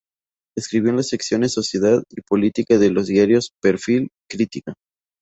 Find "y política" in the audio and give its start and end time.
2.09-2.79